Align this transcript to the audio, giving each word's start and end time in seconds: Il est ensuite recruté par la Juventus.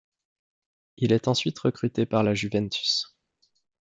Il 0.97 1.13
est 1.13 1.27
ensuite 1.27 1.59
recruté 1.59 2.07
par 2.07 2.23
la 2.23 2.33
Juventus. 2.33 3.15